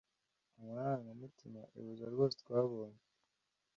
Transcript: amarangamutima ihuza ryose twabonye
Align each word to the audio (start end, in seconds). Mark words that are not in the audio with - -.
amarangamutima 0.59 1.61
ihuza 1.77 2.05
ryose 2.13 2.35
twabonye 2.41 3.01